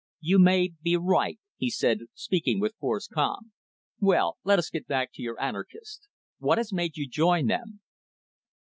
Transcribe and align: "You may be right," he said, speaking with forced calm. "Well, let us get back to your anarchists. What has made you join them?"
"You 0.19 0.39
may 0.39 0.71
be 0.81 0.97
right," 0.97 1.37
he 1.57 1.69
said, 1.69 1.99
speaking 2.15 2.59
with 2.59 2.73
forced 2.79 3.11
calm. 3.11 3.51
"Well, 3.99 4.39
let 4.43 4.57
us 4.57 4.71
get 4.71 4.87
back 4.87 5.11
to 5.13 5.21
your 5.21 5.39
anarchists. 5.39 6.07
What 6.39 6.57
has 6.57 6.73
made 6.73 6.97
you 6.97 7.07
join 7.07 7.45
them?" 7.45 7.81